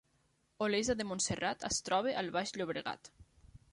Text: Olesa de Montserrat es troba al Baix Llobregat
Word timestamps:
Olesa 0.67 0.95
de 1.01 1.05
Montserrat 1.09 1.65
es 1.71 1.79
troba 1.91 2.17
al 2.23 2.33
Baix 2.39 2.55
Llobregat 2.59 3.13